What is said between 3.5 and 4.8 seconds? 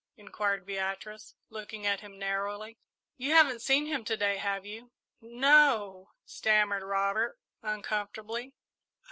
seen him to day, have